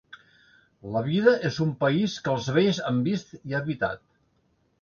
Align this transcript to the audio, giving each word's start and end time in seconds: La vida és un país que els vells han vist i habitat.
La 0.95 1.03
vida 1.07 1.33
és 1.51 1.59
un 1.67 1.73
país 1.83 2.17
que 2.25 2.33
els 2.39 2.49
vells 2.57 2.81
han 2.93 3.05
vist 3.11 3.39
i 3.53 3.57
habitat. 3.63 4.07